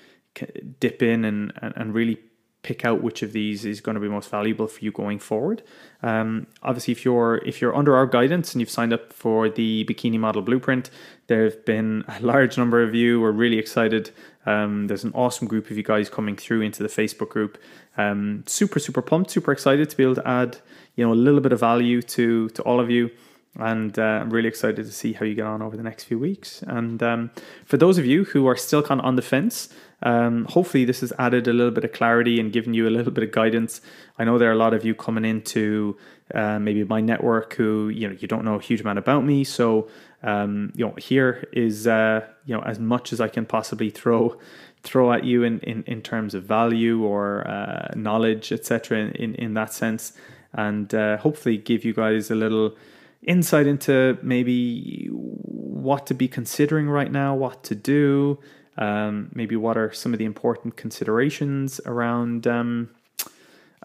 [0.80, 2.18] dip in and, and, really
[2.62, 5.62] pick out which of these is going to be most valuable for you going forward.
[6.02, 9.84] Um, obviously, if you're if you're under our guidance and you've signed up for the
[9.84, 10.90] Bikini Model Blueprint,
[11.28, 13.20] there have been a large number of you.
[13.20, 14.10] We're really excited.
[14.46, 17.56] Um, there's an awesome group of you guys coming through into the Facebook group.
[17.96, 20.58] Um, super super pumped, super excited to be able to add
[20.96, 23.10] you know a little bit of value to to all of you
[23.58, 26.18] and uh, I'm really excited to see how you get on over the next few
[26.18, 26.62] weeks.
[26.62, 27.30] And um,
[27.64, 29.68] for those of you who are still kind of on the fence,
[30.02, 33.12] um, hopefully this has added a little bit of clarity and given you a little
[33.12, 33.80] bit of guidance.
[34.18, 35.96] I know there are a lot of you coming into
[36.34, 39.44] uh, maybe my network who you know you don't know a huge amount about me,
[39.44, 39.88] so
[40.22, 44.38] um, you know here is uh, you know as much as I can possibly throw
[44.82, 49.10] throw at you in in, in terms of value or uh, knowledge, etc.
[49.14, 50.12] In, in that sense,
[50.52, 52.76] and uh, hopefully give you guys a little
[53.22, 58.38] insight into maybe what to be considering right now, what to do,
[58.78, 62.90] um, maybe what are some of the important considerations around um,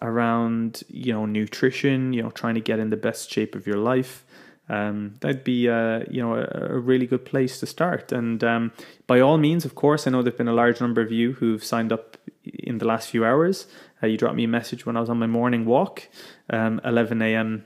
[0.01, 3.77] around you know nutrition, you know trying to get in the best shape of your
[3.77, 4.23] life.
[4.69, 8.11] Um, that'd be uh, you know a, a, really good place to start.
[8.11, 8.71] And um,
[9.07, 11.63] by all means, of course, I know there've been a large number of you who've
[11.63, 13.67] signed up in the last few hours.
[14.01, 16.07] Uh, you dropped me a message when I was on my morning walk,
[16.49, 17.65] um, 11 a.m.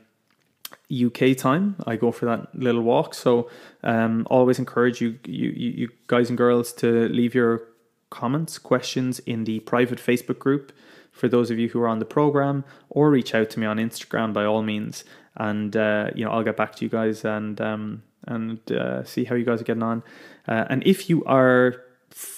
[0.92, 1.76] UK time.
[1.86, 3.14] I go for that little walk.
[3.14, 3.50] So
[3.84, 7.64] um, always encourage you, you, you guys and girls to leave your
[8.10, 10.72] comments, questions in the private Facebook group
[11.12, 13.78] for those of you who are on the program, or reach out to me on
[13.78, 15.06] Instagram by all means,
[15.38, 19.24] and uh, you know I'll get back to you guys and um, and uh, see
[19.24, 20.04] how you guys are getting on.
[20.46, 21.76] Uh, and if you are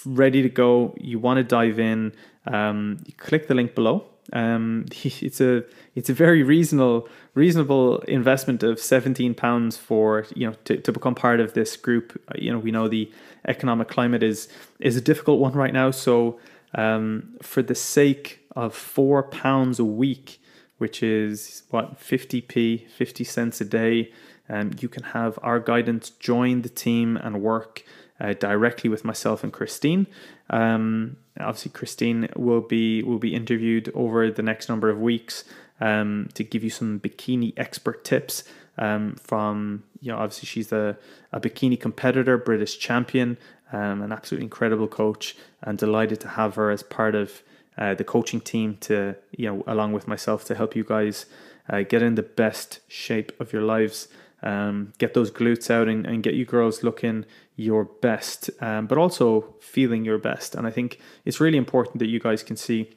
[0.06, 2.12] ready to go, you want to dive in,
[2.46, 7.08] um, click the link below um, it's a it's a very reasonable
[7.38, 12.20] reasonable investment of seventeen pounds for you know to, to become part of this group.
[12.34, 13.10] You know we know the
[13.46, 14.48] economic climate is
[14.80, 15.90] is a difficult one right now.
[15.92, 16.38] So
[16.74, 20.40] um, for the sake of four pounds a week,
[20.78, 24.12] which is what fifty p fifty cents a day,
[24.48, 27.84] um, you can have our guidance, join the team, and work
[28.20, 30.06] uh, directly with myself and Christine.
[30.50, 35.44] Um, obviously, Christine will be will be interviewed over the next number of weeks
[35.80, 38.44] um, to give you some bikini expert tips.
[38.76, 40.96] Um, from you know, obviously she's a,
[41.32, 43.36] a bikini competitor, British champion,
[43.72, 47.42] um, an absolutely incredible coach, and delighted to have her as part of
[47.76, 51.26] uh, the coaching team to you know along with myself to help you guys
[51.68, 54.08] uh, get in the best shape of your lives
[54.42, 57.24] um, get those glutes out and, and, get you girls looking
[57.56, 60.54] your best, um, but also feeling your best.
[60.54, 62.90] And I think it's really important that you guys can see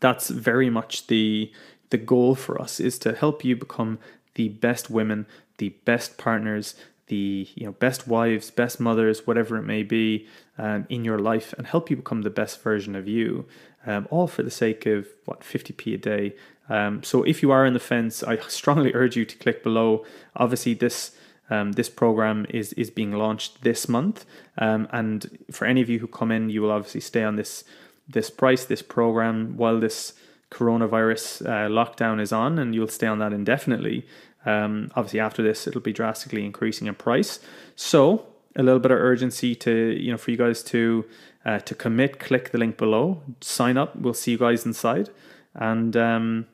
[0.00, 1.52] that's very much the
[1.90, 3.98] the goal for us is to help you become
[4.34, 5.26] the best women,
[5.58, 6.74] the best partners,
[7.08, 10.26] the you know best wives, best mothers, whatever it may be
[10.58, 13.46] um, in your life, and help you become the best version of you.
[13.86, 16.34] Um, all for the sake of what 50p a day
[16.68, 20.04] um, so if you are in the fence, I strongly urge you to click below.
[20.36, 21.16] Obviously, this
[21.50, 24.24] um, this program is is being launched this month,
[24.58, 27.64] um, and for any of you who come in, you will obviously stay on this
[28.08, 30.14] this price, this program while this
[30.50, 34.06] coronavirus uh, lockdown is on, and you'll stay on that indefinitely.
[34.46, 37.40] Um, obviously, after this, it'll be drastically increasing in price.
[37.76, 38.26] So
[38.56, 41.04] a little bit of urgency to you know for you guys to
[41.46, 43.94] Uh, to commit, click the link below, sign up.
[43.96, 45.10] We'll see you guys inside.
[45.54, 46.46] And um,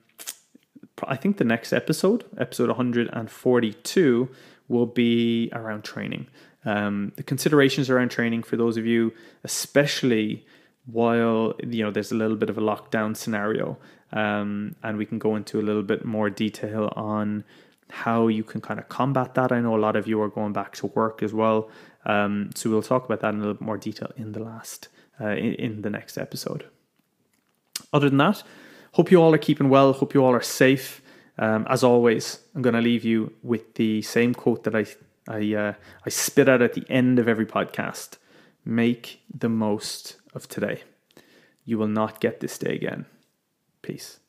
[1.05, 4.29] I think the next episode, episode 142,
[4.67, 6.27] will be around training.
[6.65, 9.13] Um, the considerations around training for those of you,
[9.45, 10.45] especially
[10.93, 13.79] while you know there's a little bit of a lockdown scenario,
[14.13, 17.45] um, and we can go into a little bit more detail on
[17.91, 19.53] how you can kind of combat that.
[19.53, 21.71] I know a lot of you are going back to work as well,
[22.07, 24.89] um, so we'll talk about that in a little bit more detail in the last
[25.21, 26.65] uh, in, the next episode.
[27.93, 28.43] Other than that,
[28.93, 29.93] hope you all are keeping well.
[29.93, 31.03] Hope you all are safe.
[31.39, 34.87] Um, as always, I'm going to leave you with the same quote that I
[35.29, 35.73] I uh,
[36.05, 38.17] I spit out at the end of every podcast.
[38.65, 40.83] Make the most of today.
[41.65, 43.07] You will not get this day again.
[43.83, 44.21] Peace.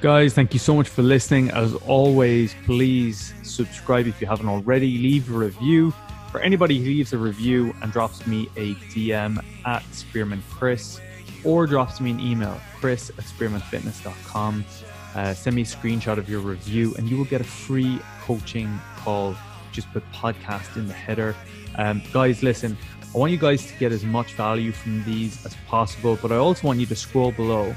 [0.00, 1.50] Guys, thank you so much for listening.
[1.50, 4.98] As always, please subscribe if you haven't already.
[4.98, 5.92] Leave a review.
[6.30, 11.00] For anybody who leaves a review and drops me a DM at Spearman Chris
[11.44, 14.64] or drops me an email, chris at spearmanfitness.com,
[15.14, 18.78] uh, send me a screenshot of your review and you will get a free coaching
[18.98, 19.34] call.
[19.72, 21.34] Just put podcast in the header.
[21.76, 22.76] Um, guys, listen,
[23.16, 26.36] I want you guys to get as much value from these as possible, but I
[26.36, 27.74] also want you to scroll below.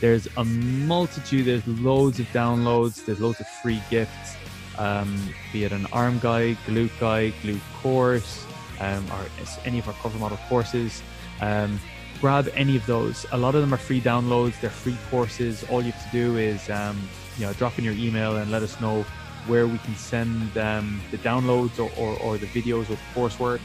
[0.00, 4.36] There's a multitude, there's loads of downloads, there's loads of free gifts,
[4.78, 8.46] um, be it an arm guide, glute guide, glute course,
[8.80, 9.26] um, or
[9.66, 11.02] any of our cover model courses.
[11.42, 11.78] Um,
[12.18, 13.26] grab any of those.
[13.32, 15.62] A lot of them are free downloads, they're free courses.
[15.64, 16.98] All you have to do is um,
[17.36, 19.04] you know drop in your email and let us know
[19.46, 23.60] where we can send um, the downloads or, or, or the videos with coursework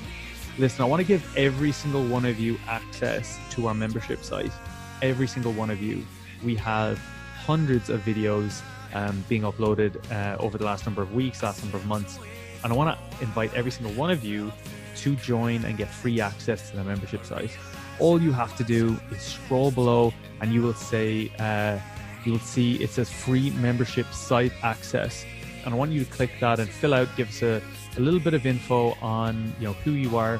[0.58, 4.54] Listen, I want to give every single one of you access to our membership site.
[5.02, 6.06] Every single one of you.
[6.46, 6.98] We have
[7.46, 8.62] hundreds of videos
[8.94, 12.20] um, being uploaded uh, over the last number of weeks, last number of months.
[12.64, 14.50] And I want to invite every single one of you
[14.96, 17.52] to join and get free access to the membership site.
[18.00, 21.78] All you have to do is scroll below and you will say, uh,
[22.24, 25.26] you will see it says free membership site access.
[25.66, 27.62] And I want you to click that and fill out, give us a,
[27.98, 30.40] a little bit of info on you know who you are,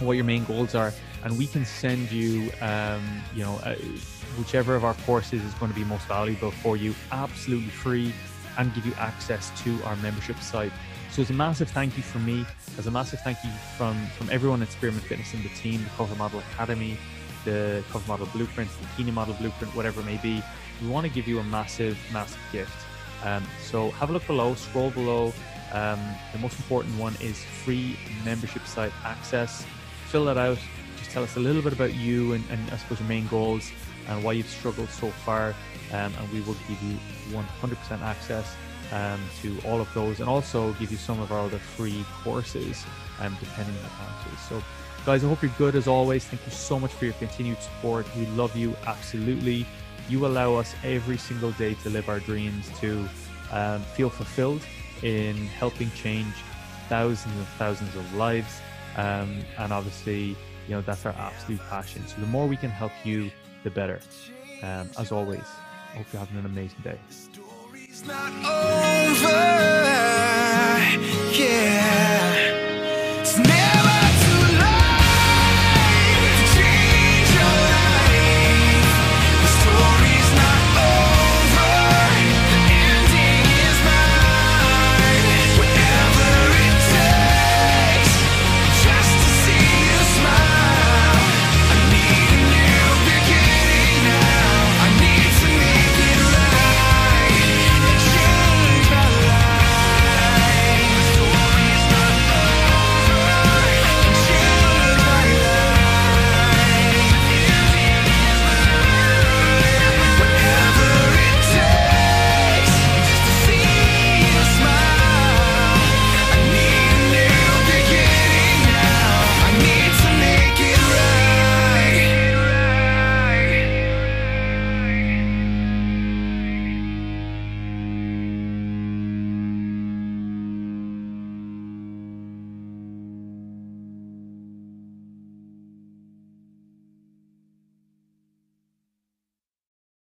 [0.00, 0.92] what your main goals are,
[1.24, 3.02] and we can send you um,
[3.34, 3.74] you know uh,
[4.38, 8.12] whichever of our courses is going to be most valuable for you, absolutely free,
[8.58, 10.72] and give you access to our membership site.
[11.10, 12.44] So it's a massive thank you from me,
[12.76, 15.90] as a massive thank you from from everyone at Spearman Fitness and the team, the
[15.90, 16.96] Cover Model Academy,
[17.44, 20.42] the Cover Model Blueprint, the Bikini Model Blueprint, whatever it may be.
[20.82, 22.76] We want to give you a massive, massive gift.
[23.24, 25.32] Um, so have a look below, scroll below,
[25.74, 25.98] um,
[26.32, 29.66] the most important one is free membership site access.
[30.06, 30.58] Fill that out.
[30.98, 33.70] Just tell us a little bit about you and, and I suppose your main goals
[34.08, 35.48] and why you've struggled so far.
[35.92, 36.96] Um, and we will give you
[37.30, 38.54] 100% access
[38.92, 42.84] um, to all of those and also give you some of our other free courses
[43.20, 44.40] um, depending on answers.
[44.48, 44.62] So,
[45.04, 46.24] guys, I hope you're good as always.
[46.24, 48.06] Thank you so much for your continued support.
[48.16, 49.66] We love you absolutely.
[50.08, 53.08] You allow us every single day to live our dreams, to
[53.50, 54.62] um, feel fulfilled
[55.04, 56.34] in helping change
[56.88, 58.60] thousands and thousands of lives.
[58.96, 60.36] Um, and obviously,
[60.66, 62.06] you know, that's our absolute passion.
[62.08, 63.30] So the more we can help you,
[63.62, 64.00] the better.
[64.62, 65.44] Um, as always,
[65.94, 66.98] hope you're having an amazing day.
[71.32, 72.13] Yeah.